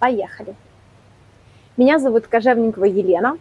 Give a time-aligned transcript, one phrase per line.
[0.00, 0.54] Поехали.
[1.76, 3.36] Меня зовут Кожевникова Елена.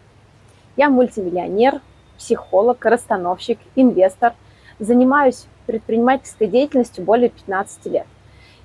[0.76, 1.80] Я мультимиллионер,
[2.18, 4.34] психолог, расстановщик, инвестор.
[4.78, 8.08] Занимаюсь предпринимательской деятельностью более 15 лет.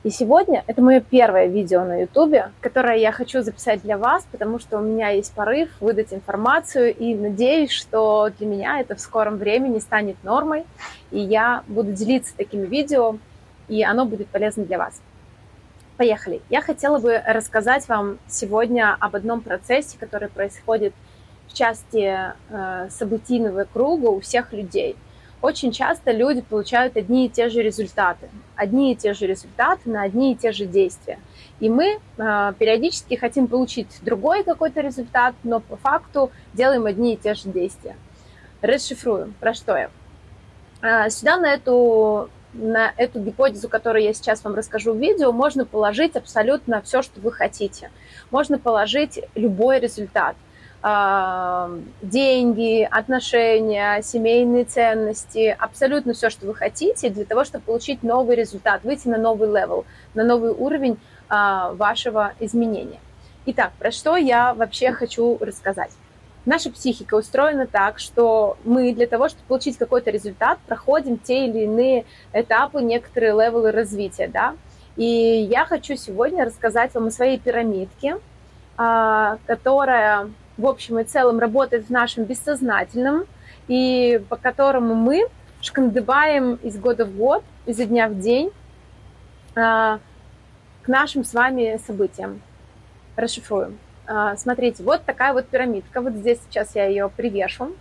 [0.03, 4.59] И сегодня это мое первое видео на YouTube, которое я хочу записать для вас, потому
[4.59, 9.37] что у меня есть порыв выдать информацию и надеюсь, что для меня это в скором
[9.39, 10.67] времени станет нормой,
[11.13, 13.19] и я буду делиться такими видео,
[13.69, 15.01] и оно будет полезно для вас.
[15.97, 16.43] Поехали.
[16.51, 20.93] Я хотела бы рассказать вам сегодня об одном процессе, который происходит
[21.47, 24.97] в части э, событийного круга у всех людей.
[25.41, 30.03] Очень часто люди получают одни и те же результаты, одни и те же результаты на
[30.03, 31.21] одни и те же действия.
[31.61, 37.17] И мы э, периодически хотим получить другой какой-то результат, но по факту делаем одни и
[37.17, 37.95] те же действия.
[38.63, 39.91] Расшифруем, про что я.
[40.83, 45.65] Э, сюда на эту на эту гипотезу, которую я сейчас вам расскажу в видео, можно
[45.65, 47.91] положить абсолютно все, что вы хотите.
[48.31, 50.37] Можно положить любой результат.
[50.87, 51.71] А,
[52.03, 58.85] деньги, отношения, семейные ценности, абсолютно все, что вы хотите, для того, чтобы получить новый результат,
[58.85, 63.01] выйти на новый level, на новый уровень а, вашего изменения.
[63.47, 65.91] Итак, про что я вообще хочу рассказать.
[66.47, 71.61] Наша психика устроена так, что мы для того, чтобы получить какой-то результат, проходим те или
[71.61, 74.55] иные этапы, некоторые левелы развития, да.
[74.97, 78.19] И я хочу сегодня рассказать вам о своей пирамидке,
[78.77, 83.25] а, которая в общем и целом работает в нашем бессознательном,
[83.67, 85.27] и по которому мы
[85.63, 88.51] шкандыбаем из года в год, изо дня в день
[89.57, 89.99] а,
[90.83, 92.43] к нашим с вами событиям.
[93.17, 93.79] Расшифруем.
[94.07, 96.01] А, смотрите, вот такая вот пирамидка.
[96.01, 97.75] Вот здесь сейчас я ее привешу.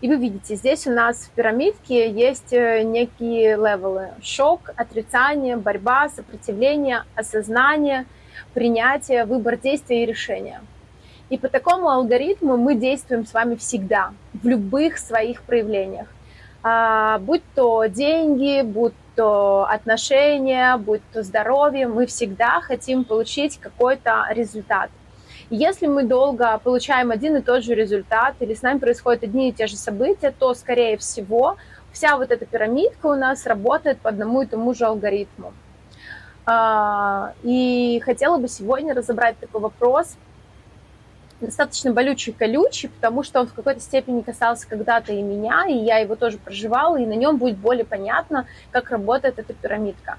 [0.00, 4.08] И вы видите, здесь у нас в пирамидке есть э, некие левелы.
[4.20, 8.06] Шок, отрицание, борьба, сопротивление, осознание,
[8.52, 10.60] принятие, выбор действия и решения.
[11.30, 16.08] И по такому алгоритму мы действуем с вами всегда, в любых своих проявлениях.
[16.64, 24.26] А, будь то деньги, будь то отношения, будь то здоровье, мы всегда хотим получить какой-то
[24.30, 24.90] результат.
[25.50, 29.52] Если мы долго получаем один и тот же результат, или с нами происходят одни и
[29.52, 31.56] те же события, то, скорее всего,
[31.92, 35.52] вся вот эта пирамидка у нас работает по одному и тому же алгоритму.
[36.44, 40.16] А, и хотела бы сегодня разобрать такой вопрос,
[41.40, 45.98] достаточно болючий, колючий, потому что он в какой-то степени касался когда-то и меня, и я
[45.98, 50.18] его тоже проживала, и на нем будет более понятно, как работает эта пирамидка.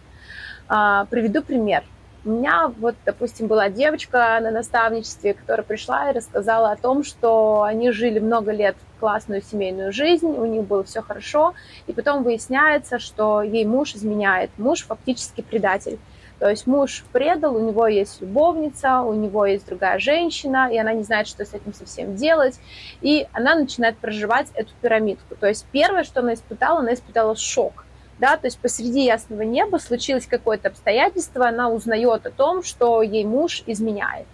[0.68, 1.84] А, приведу пример.
[2.26, 7.64] У меня вот, допустим, была девочка на наставничестве, которая пришла и рассказала о том, что
[7.64, 11.54] они жили много лет классную семейную жизнь, у них было все хорошо,
[11.86, 16.00] и потом выясняется, что ей муж изменяет, муж фактически предатель.
[16.40, 20.94] То есть муж предал, у него есть любовница, у него есть другая женщина, и она
[20.94, 22.60] не знает, что с этим совсем делать.
[23.02, 25.36] И она начинает проживать эту пирамидку.
[25.36, 27.86] То есть первое, что она испытала, она испытала шок
[28.20, 33.26] да, то есть посреди ясного неба случилось какое-то обстоятельство, она узнает о том, что ей
[33.26, 34.28] муж изменяет.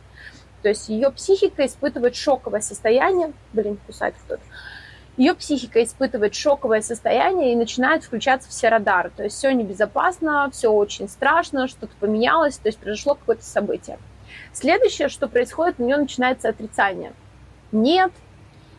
[0.62, 4.42] То есть ее психика испытывает шоковое состояние, блин, кусает кто-то,
[5.20, 9.12] ее психика испытывает шоковое состояние и начинают включаться все радары.
[9.16, 14.00] То есть все небезопасно, все очень страшно, что-то поменялось, то есть произошло какое-то событие.
[14.54, 17.12] Следующее, что происходит, у нее начинается отрицание.
[17.72, 18.12] Нет,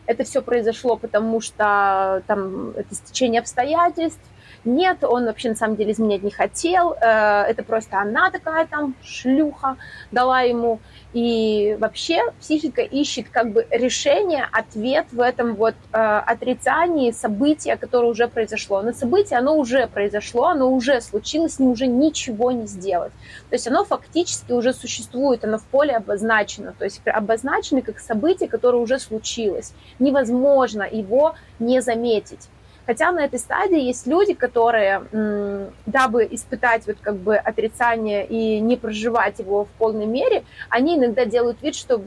[0.07, 4.21] это все произошло, потому что там это стечение обстоятельств,
[4.63, 8.95] нет, он вообще на самом деле изменять не хотел, э, это просто она такая там
[9.03, 9.77] шлюха
[10.11, 10.79] дала ему.
[11.13, 18.07] И вообще психика ищет как бы решение, ответ в этом вот э, отрицании события, которое
[18.07, 18.81] уже произошло.
[18.81, 23.11] На событие оно уже произошло, оно уже случилось, с ним уже ничего не сделать.
[23.49, 28.47] То есть оно фактически уже существует, оно в поле обозначено, то есть обозначено как событие,
[28.47, 29.73] которое уже случилось.
[29.99, 32.47] Невозможно его не заметить.
[32.85, 38.75] Хотя на этой стадии есть люди, которые, дабы испытать вот как бы отрицание и не
[38.75, 42.01] проживать его в полной мере, они иногда делают вид, что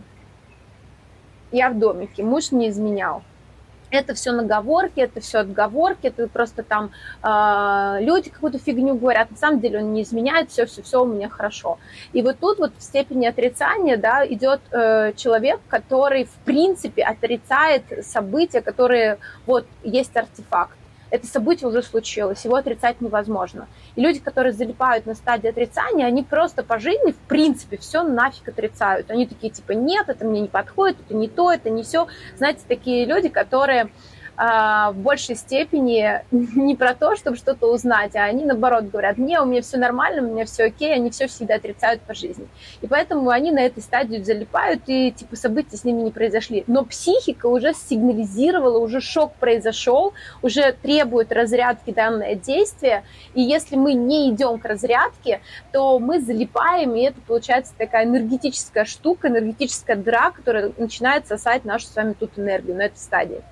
[1.52, 3.22] я в домике, муж не изменял
[3.98, 6.90] это все наговорки, это все отговорки, это просто там
[7.22, 11.06] э, люди какую-то фигню говорят, на самом деле он не изменяет, все, все, все у
[11.06, 11.78] меня хорошо.
[12.12, 17.84] И вот тут вот в степени отрицания, да, идет э, человек, который в принципе отрицает
[18.04, 20.76] события, которые вот есть артефакт
[21.14, 23.68] это событие уже случилось, его отрицать невозможно.
[23.94, 28.48] И люди, которые залипают на стадии отрицания, они просто по жизни, в принципе, все нафиг
[28.48, 29.12] отрицают.
[29.12, 32.08] Они такие, типа, нет, это мне не подходит, это не то, это не все.
[32.36, 33.90] Знаете, такие люди, которые
[34.36, 39.44] в большей степени не про то, чтобы что-то узнать, а они наоборот говорят, не, у
[39.44, 42.48] меня все нормально, у меня все окей, они все всегда отрицают по жизни.
[42.80, 46.64] И поэтому они на этой стадии залипают, и типа события с ними не произошли.
[46.66, 53.04] Но психика уже сигнализировала, уже шок произошел, уже требует разрядки данное действие,
[53.34, 55.40] и если мы не идем к разрядке,
[55.72, 61.86] то мы залипаем, и это получается такая энергетическая штука, энергетическая дыра, которая начинает сосать нашу
[61.86, 63.42] с вами тут энергию на этой стадии.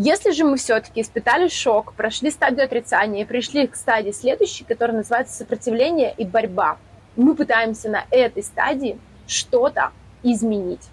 [0.00, 4.98] Если же мы все-таки испытали шок, прошли стадию отрицания и пришли к стадии следующей, которая
[4.98, 6.78] называется сопротивление и борьба,
[7.16, 8.96] мы пытаемся на этой стадии
[9.26, 9.90] что-то
[10.22, 10.88] изменить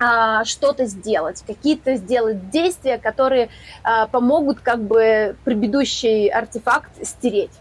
[0.00, 3.50] а, что-то сделать, какие-то сделать действия, которые
[3.84, 7.52] а, помогут как бы предыдущий артефакт стереть.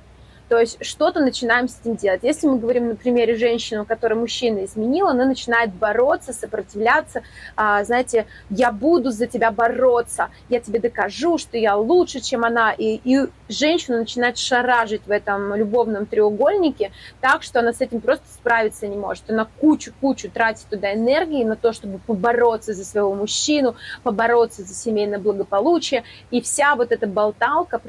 [0.50, 2.22] То есть что-то начинаем с этим делать.
[2.24, 7.22] Если мы говорим на примере женщины, которая мужчина изменила, она начинает бороться, сопротивляться.
[7.56, 12.72] А, знаете, я буду за тебя бороться, я тебе докажу, что я лучше, чем она.
[12.72, 18.26] И, и женщина начинает шаражить в этом любовном треугольнике так, что она с этим просто
[18.34, 19.30] справиться не может.
[19.30, 25.20] Она кучу-кучу тратит туда энергии на то, чтобы побороться за своего мужчину, побороться за семейное
[25.20, 26.04] благополучие.
[26.32, 27.82] И вся вот эта болталка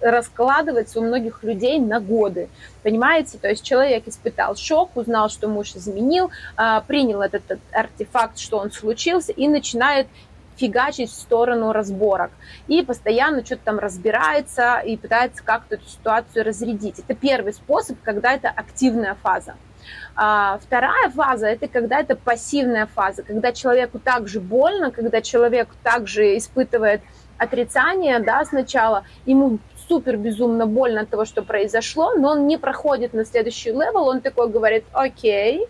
[0.00, 2.48] раскладывается у многих людей на на годы.
[2.82, 3.38] Понимаете?
[3.38, 8.70] То есть человек испытал шок, узнал, что муж изменил, а, принял этот артефакт, что он
[8.70, 10.06] случился, и начинает
[10.56, 12.30] фигачить в сторону разборок.
[12.66, 16.98] И постоянно что-то там разбирается и пытается как-то эту ситуацию разрядить.
[16.98, 19.54] Это первый способ, когда это активная фаза.
[20.16, 26.36] А вторая фаза– это когда это пассивная фаза, когда человеку также больно, когда человек также
[26.38, 27.02] испытывает
[27.38, 33.14] отрицание да, сначала, ему супер безумно больно от того, что произошло, но он не проходит
[33.14, 35.66] на следующий level, он такой говорит, окей,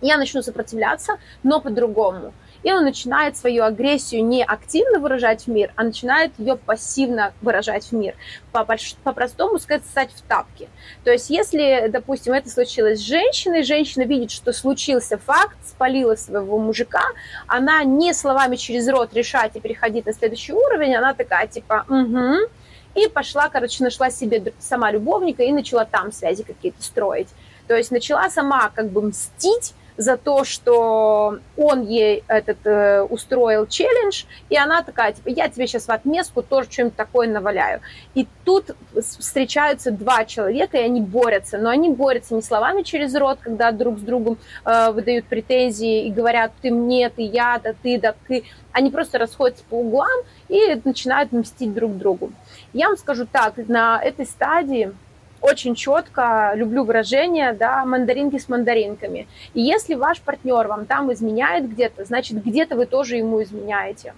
[0.00, 2.32] я начну сопротивляться, но по-другому.
[2.62, 7.84] И он начинает свою агрессию не активно выражать в мир, а начинает ее пассивно выражать
[7.84, 8.14] в мир.
[8.50, 10.68] По-простому сказать, ссать в тапки.
[11.04, 16.58] То есть если, допустим, это случилось с женщиной, женщина видит, что случился факт, спалила своего
[16.58, 17.04] мужика,
[17.46, 22.50] она не словами через рот решать и переходить на следующий уровень, она такая типа, угу,
[22.96, 27.28] и пошла, короче, нашла себе сама любовника и начала там связи какие-то строить.
[27.68, 33.66] То есть начала сама как бы мстить за то, что он ей этот э, устроил
[33.66, 37.80] челлендж, и она такая, типа, я тебе сейчас в отместку тоже что-нибудь такое наваляю.
[38.14, 43.38] И тут встречаются два человека, и они борются, но они борются не словами через рот,
[43.40, 47.98] когда друг с другом э, выдают претензии и говорят, ты мне, ты я, да ты,
[47.98, 48.44] да ты.
[48.72, 52.32] Они просто расходятся по углам и начинают мстить друг другу.
[52.74, 54.92] Я вам скажу так, на этой стадии
[55.40, 59.28] очень четко люблю выражение, да, мандаринки с мандаринками.
[59.54, 64.14] И если ваш партнер вам там изменяет где-то, значит, где-то вы тоже ему изменяете.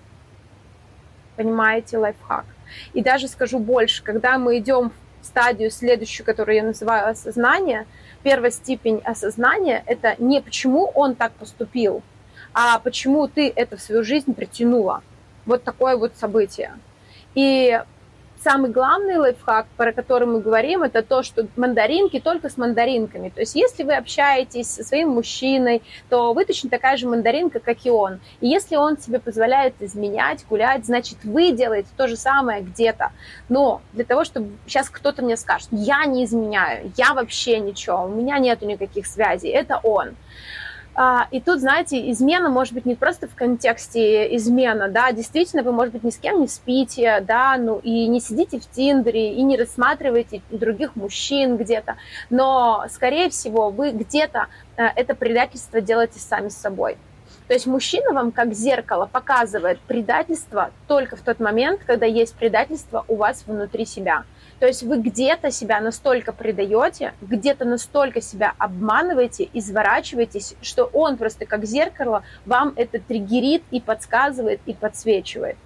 [1.36, 2.44] Понимаете, лайфхак.
[2.92, 7.86] И даже скажу больше, когда мы идем в стадию следующую, которую я называю осознание,
[8.22, 12.02] первая степень осознания– это не почему он так поступил,
[12.52, 15.02] а почему ты это в свою жизнь притянула.
[15.46, 16.72] Вот такое вот событие.
[17.34, 17.80] И
[18.42, 23.30] самый главный лайфхак, про который мы говорим, это то, что мандаринки только с мандаринками.
[23.30, 27.84] То есть если вы общаетесь со своим мужчиной, то вы точно такая же мандаринка, как
[27.84, 28.20] и он.
[28.40, 33.12] И если он себе позволяет изменять, гулять, значит, вы делаете то же самое где-то.
[33.48, 38.08] Но для того, чтобы сейчас кто-то мне скажет, я не изменяю, я вообще ничего, у
[38.08, 40.16] меня нету никаких связей, это он.
[41.00, 45.70] А, и тут, знаете, измена может быть не просто в контексте измена, да, действительно, вы,
[45.70, 49.42] может быть, ни с кем не спите, да, ну и не сидите в Тиндере, и
[49.44, 51.98] не рассматриваете других мужчин где-то,
[52.30, 56.98] но, скорее всего, вы где-то э, это предательство делаете сами с собой.
[57.46, 63.04] То есть мужчина вам как зеркало показывает предательство только в тот момент, когда есть предательство
[63.06, 64.24] у вас внутри себя.
[64.60, 71.46] То есть вы где-то себя настолько предаете, где-то настолько себя обманываете, изворачиваетесь, что он просто
[71.46, 75.56] как зеркало вам это триггерит и подсказывает, и подсвечивает.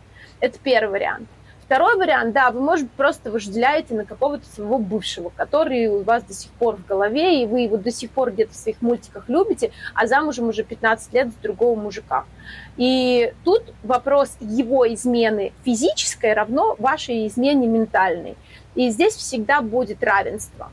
[0.40, 1.28] Это первый вариант.
[1.64, 6.34] Второй вариант, да, вы, может, просто вожделяете на какого-то своего бывшего, который у вас до
[6.34, 9.70] сих пор в голове, и вы его до сих пор где-то в своих мультиках любите,
[9.94, 12.26] а замужем уже 15 лет с другого мужика.
[12.76, 18.36] И тут вопрос его измены физической равно вашей измене ментальной.
[18.74, 20.70] И здесь всегда будет равенство.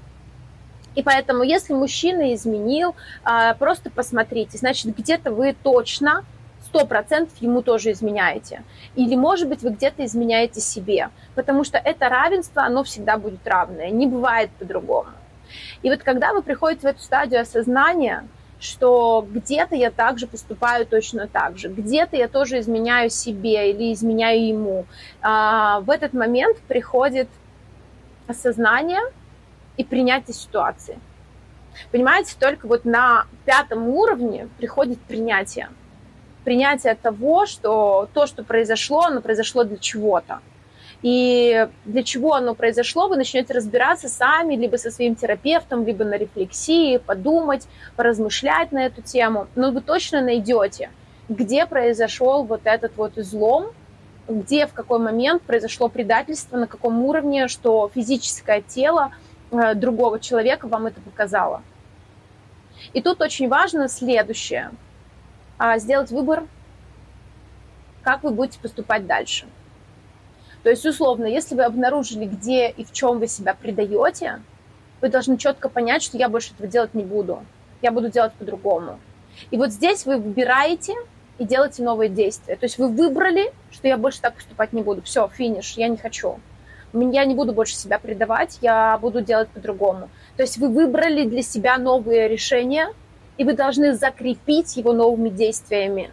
[0.96, 6.26] И поэтому, если мужчина изменил, а, просто посмотрите, значит, где-то вы точно
[6.66, 8.64] сто процентов ему тоже изменяете.
[8.96, 13.90] Или, может быть, вы где-то изменяете себе, потому что это равенство, оно всегда будет равное,
[13.90, 15.10] не бывает по-другому.
[15.82, 18.28] И вот когда вы приходите в эту стадию осознания,
[18.60, 24.46] что где-то я также поступаю точно так же, где-то я тоже изменяю себе или изменяю
[24.46, 24.86] ему.
[25.22, 27.30] А, в этот момент приходит
[28.30, 29.02] осознание
[29.78, 31.00] и принятие ситуации.
[31.92, 35.70] Понимаете, только вот на пятом уровне приходит принятие.
[36.44, 40.40] Принятие того, что то, что произошло, оно произошло для чего-то.
[41.02, 46.16] И для чего оно произошло, вы начнете разбираться сами, либо со своим терапевтом, либо на
[46.18, 49.48] рефлексии, подумать, поразмышлять на эту тему.
[49.56, 50.90] Но вы точно найдете,
[51.30, 53.68] где произошел вот этот вот излом,
[54.30, 59.12] где, в какой момент произошло предательство, на каком уровне, что физическое тело
[59.52, 61.62] э, другого человека вам это показало.
[62.94, 64.72] И тут очень важно следующее.
[65.58, 66.46] А, сделать выбор,
[68.04, 69.46] как вы будете поступать дальше–
[70.64, 74.42] то есть, условно, если вы обнаружили, где и в чем вы себя предаете,
[75.02, 77.44] вы должны четко понять, что я больше этого делать не буду.
[77.82, 79.00] Я буду делать по-другому.
[79.52, 80.96] И вот здесь вы выбираете
[81.40, 82.56] и делаете новые действия.
[82.56, 85.02] То есть вы выбрали, что я больше так поступать не буду.
[85.02, 86.40] Все, финиш, я не хочу.
[86.94, 90.10] Я не буду больше себя предавать, я буду делать по-другому.
[90.36, 92.94] То есть вы выбрали для себя новые решения,
[93.38, 96.12] и вы должны закрепить его новыми действиями.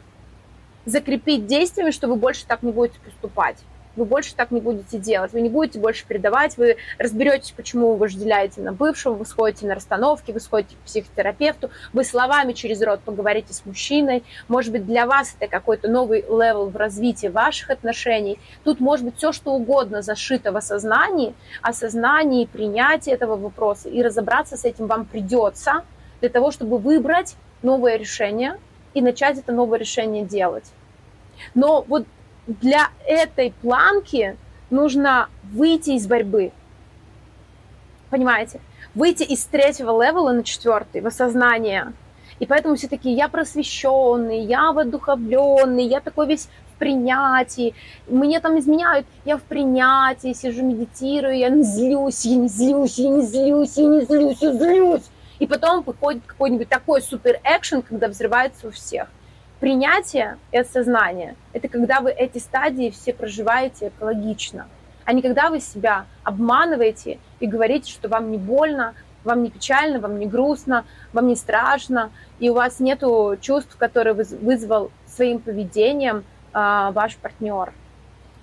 [0.84, 3.56] Закрепить действиями, что вы больше так не будете поступать
[3.96, 7.96] вы больше так не будете делать, вы не будете больше предавать, вы разберетесь, почему вы
[7.96, 13.00] вожделяете на бывшего, вы сходите на расстановки, вы сходите к психотерапевту, вы словами через рот
[13.00, 18.38] поговорите с мужчиной, может быть, для вас это какой-то новый level в развитии ваших отношений.
[18.64, 24.56] Тут может быть все, что угодно зашито в осознании, осознании, принятии этого вопроса, и разобраться
[24.56, 25.84] с этим вам придется
[26.20, 28.58] для того, чтобы выбрать новое решение
[28.94, 30.64] и начать это новое решение делать.
[31.54, 32.06] Но вот
[32.46, 34.36] для этой планки
[34.70, 36.52] нужно выйти из борьбы.
[38.10, 38.60] Понимаете?
[38.94, 41.92] Выйти из третьего level а на четвертый, в осознание.
[42.38, 47.74] И поэтому все такие, я просвещенный, я воодуховленный, я такой весь в принятии,
[48.06, 53.08] мне там изменяют, я в принятии, сижу, медитирую, я не злюсь, я не злюсь, я
[53.08, 55.04] не злюсь, я не злюсь, я злюсь.
[55.38, 59.08] И потом выходит какой-нибудь такой супер экшен, когда взрывается у всех.
[59.60, 64.68] Принятие и осознание– это когда вы эти стадии все проживаете экологично,
[65.06, 68.94] а не когда вы себя обманываете и говорите, что вам не больно,
[69.24, 70.84] вам не печально, вам не грустно,
[71.14, 73.02] вам не страшно, и у вас нет
[73.40, 77.72] чувств, которые вызвал своим поведением а, ваш партнер.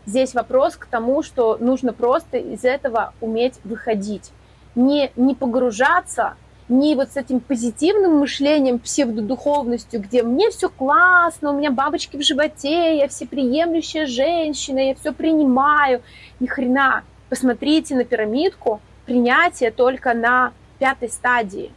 [0.06, 4.32] Здесь вопрос к тому, что нужно просто из этого уметь выходить.
[4.76, 6.36] Не, не погружаться
[6.70, 12.24] не вот с этим позитивным мышлением, псевдодуховностью, где мне все классно, у меня бабочки в
[12.24, 16.02] животе, я всеприемлющая женщина, я все принимаю.
[16.40, 17.04] Ни хрена.
[17.30, 21.72] Посмотрите на пирамидку, принятие только на пятой стадии.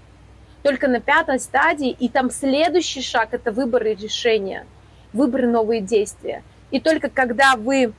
[0.62, 4.66] Только на пятой стадии, и там следующий шаг– это выборы решения,
[5.12, 6.42] выборы новые действия.
[6.70, 7.92] И только когда вы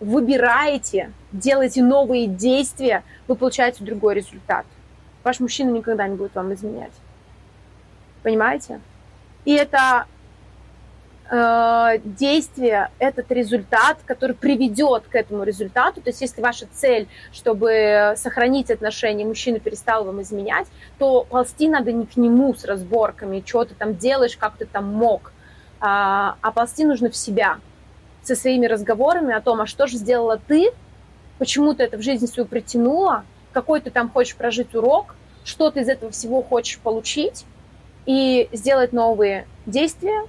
[0.00, 4.66] выбираете, делаете новые действия, вы получаете другой результат–
[5.24, 6.92] Ваш мужчина никогда не будет вам изменять.
[8.22, 8.80] Понимаете?
[9.44, 10.06] И это
[11.30, 18.14] э, действие, этот результат, который приведет к этому результату, то есть если ваша цель, чтобы
[18.16, 20.66] сохранить отношения, мужчина перестал вам изменять,
[20.98, 24.92] то ползти надо не к нему с разборками, что ты там делаешь, как ты там
[24.92, 25.32] мог,
[25.80, 27.58] а, а ползти нужно в себя,
[28.22, 30.70] со своими разговорами о том, а что же сделала ты,
[31.38, 35.14] почему ты это в жизнь свою притянула, какой ты там хочешь прожить урок,
[35.44, 37.44] что ты из этого всего хочешь получить,
[38.06, 40.26] и сделать новые действия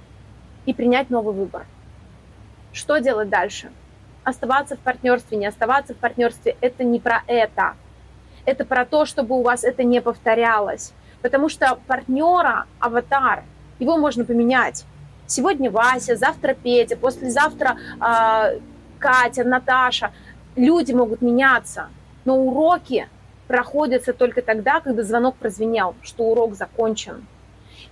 [0.66, 1.66] и принять новый выбор.
[2.72, 3.70] Что делать дальше?
[4.24, 7.74] Оставаться в партнерстве, не оставаться в партнерстве– это не про это.
[8.44, 10.92] Это про то, чтобы у вас это не повторялось.
[11.22, 13.44] Потому что партнера, аватар,
[13.78, 14.84] его можно поменять.
[15.26, 18.58] Сегодня Вася, завтра Петя, послезавтра э,
[18.98, 20.12] Катя, Наташа.
[20.54, 21.88] Люди могут меняться,
[22.24, 23.08] но уроки
[23.48, 27.26] проходятся только тогда, когда звонок прозвенел, что урок закончен.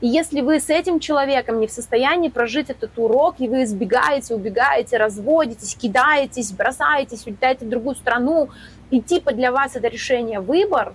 [0.00, 4.34] И если вы с этим человеком не в состоянии прожить этот урок, и вы избегаете,
[4.34, 8.48] убегаете, разводитесь, кидаетесь, бросаетесь, улетаете в другую страну,
[8.90, 10.94] и типа для вас это решение выбор,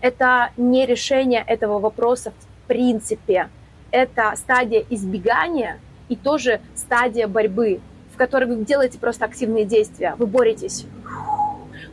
[0.00, 3.48] это не решение этого вопроса в принципе.
[3.90, 7.80] Это стадия избегания и тоже стадия борьбы,
[8.12, 10.14] в которой вы делаете просто активные действия.
[10.18, 10.84] Вы боретесь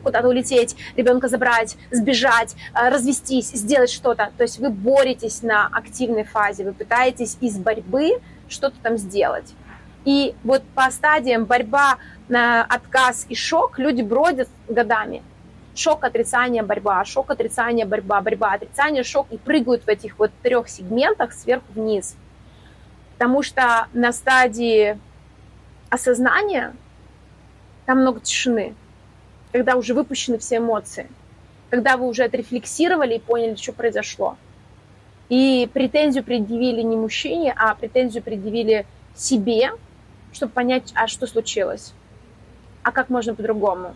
[0.02, 4.30] куда-то улететь, ребенка забрать, сбежать, э, развестись, сделать что-то.
[4.36, 9.54] То есть вы боретесь на активной фазе, вы пытаетесь из борьбы что-то там сделать.
[10.04, 15.22] И вот по стадиям борьба, на отказ и шок люди бродят годами.
[15.76, 20.68] шок, отрицание, борьба, шок, отрицание, борьба, борьба, отрицание, шок, и прыгают в этих вот трех
[20.68, 22.16] сегментах сверху вниз.
[23.12, 24.98] Потому что на стадии
[25.90, 26.74] осознания
[27.84, 28.74] там много тишины,
[29.56, 31.08] когда уже выпущены все эмоции,
[31.70, 34.36] когда вы уже отрефлексировали и поняли, что произошло.
[35.30, 38.84] И претензию предъявили не мужчине, а претензию предъявили
[39.14, 39.70] себе,
[40.30, 41.94] чтобы понять, а что случилось,
[42.82, 43.94] а как можно по-другому.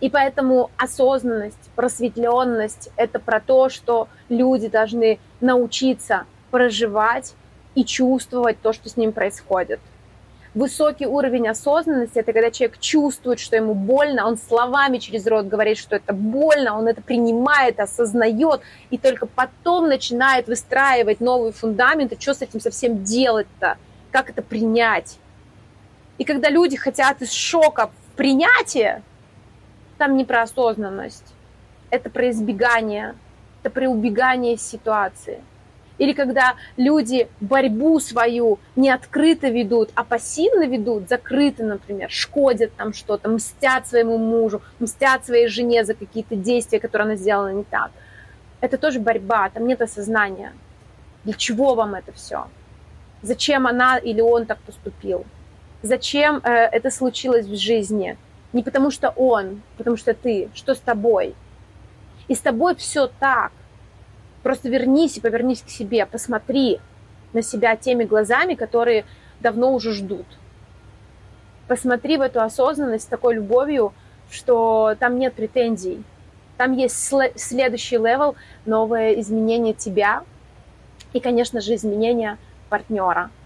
[0.00, 7.34] И поэтому осознанность, просветленность– это про то, что люди должны научиться проживать
[7.74, 9.80] и чувствовать то, что с ним происходит.
[10.52, 15.78] Высокий уровень осознанности– это когда человек чувствует, что ему больно, он словами через рот говорит,
[15.78, 22.20] что это больно, он это принимает, осознает, и только потом начинает выстраивать новый фундамент, и
[22.20, 23.78] что с этим совсем делать-то,
[24.10, 25.18] как это принять.
[26.18, 29.04] И когда люди хотят из шока в принятие,
[29.98, 31.32] там не про осознанность,
[31.90, 33.14] это про избегание,
[33.62, 35.44] это про убегание из ситуации–
[36.00, 42.94] или когда люди борьбу свою не открыто ведут, а пассивно ведут, закрыто, например, шкодят там
[42.94, 47.90] что-то, мстят своему мужу, мстят своей жене за какие-то действия, которые она сделала не так.
[48.62, 50.54] Это тоже борьба, там нет осознания.
[51.24, 52.46] Для чего вам это все?
[53.20, 55.26] Зачем она или он так поступил?
[55.82, 58.16] Зачем э, это случилось в жизни?
[58.54, 60.48] Не потому что он, потому что ты.
[60.54, 61.34] Что с тобой?
[62.26, 63.52] И с тобой все так.
[64.42, 66.80] Просто вернись и повернись к себе, посмотри
[67.32, 69.04] на себя теми глазами, которые
[69.40, 70.26] давно уже ждут.
[71.68, 73.92] Посмотри в эту осознанность с такой любовью,
[74.30, 76.02] что там нет претензий.
[76.56, 76.96] Там есть
[77.36, 78.34] следующий level,
[78.66, 80.22] новое изменение тебя
[81.12, 83.30] и, конечно же, изменение партнера–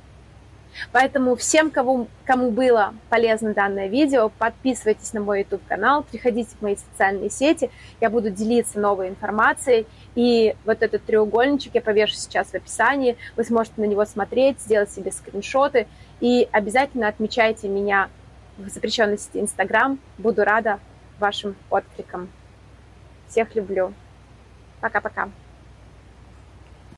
[0.92, 6.76] Поэтому всем, кому, кому было полезно данное видео, подписывайтесь на мой YouTube-канал, приходите в мои
[6.76, 9.86] социальные сети, я буду делиться новой информацией.
[10.14, 14.90] И вот этот треугольничек я повешу сейчас в описании, вы сможете на него смотреть, сделать
[14.90, 15.86] себе скриншоты.
[16.20, 18.08] И обязательно отмечайте меня
[18.56, 19.98] в запрещенной сети Instagram.
[20.18, 20.78] Буду рада
[21.18, 22.28] вашим откликам.
[23.28, 23.92] Всех люблю.
[24.80, 25.28] Пока-пока.